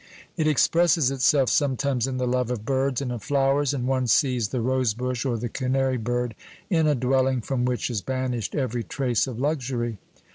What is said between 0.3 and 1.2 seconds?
It expresses